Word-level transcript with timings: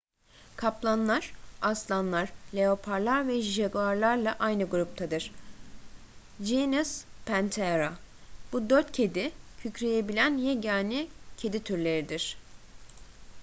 kaplanlar; 0.55 1.33
aslanlar 1.61 2.33
leoparlar 2.55 3.27
ve 3.27 3.41
jaguarlarla 3.41 4.35
aynı 4.39 4.63
gruptadır 4.63 5.31
genus 6.43 7.01
panthera. 7.25 7.93
bu 8.53 8.69
dört 8.69 8.91
kedi 8.91 9.31
kükreyebilen 9.63 10.37
yegane 10.37 11.07
kedi 11.37 11.63
türleridir 11.63 12.37